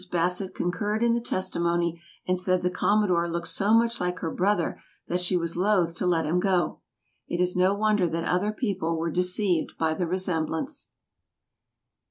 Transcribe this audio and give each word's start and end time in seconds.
Bassett 0.09 0.55
concurred 0.55 1.03
in 1.03 1.13
the 1.13 1.21
testimony 1.21 2.01
and 2.27 2.39
said 2.39 2.63
the 2.63 2.71
Commodore 2.71 3.29
looked 3.29 3.49
so 3.49 3.71
much 3.71 4.01
like 4.01 4.17
her 4.17 4.31
brother 4.31 4.81
that 5.07 5.21
she 5.21 5.37
was 5.37 5.55
loth 5.55 5.93
to 5.97 6.07
let 6.07 6.25
him 6.25 6.39
go. 6.39 6.79
It 7.27 7.39
is 7.39 7.55
no 7.55 7.75
wonder 7.75 8.07
that 8.07 8.23
other 8.25 8.51
people 8.51 8.97
were 8.97 9.11
deceived 9.11 9.73
by 9.77 9.93
the 9.93 10.07
resemblance. 10.07 10.89